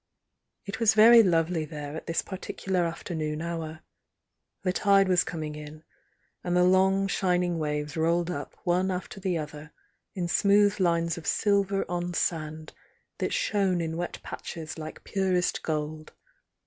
[0.65, 3.81] It was very lovely there at this particular afternoon hour,—
[4.63, 5.83] the tide was coming in,
[6.43, 9.73] and the long shining waves rolled up one after the other
[10.15, 12.73] in smooth lines of silver on sand
[13.19, 16.13] that shone in wet patches hke purest gold.